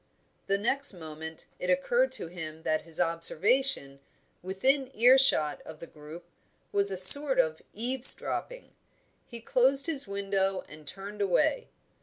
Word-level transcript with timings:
The 0.47 0.57
next 0.57 0.93
moment 0.93 1.45
it 1.59 1.69
occurred 1.69 2.11
to 2.13 2.25
him 2.25 2.63
that 2.63 2.81
his 2.81 2.99
observation, 2.99 3.99
within 4.41 4.89
earshot 4.95 5.61
of 5.61 5.77
the 5.77 5.85
group, 5.85 6.25
was 6.71 6.89
a 6.89 6.97
sort 6.97 7.37
of 7.37 7.61
eavesdropping; 7.75 8.73
he 9.27 9.39
closed 9.41 9.85
his 9.85 10.07
window 10.07 10.63
and 10.67 10.87
turned 10.87 11.21
away. 11.21 11.69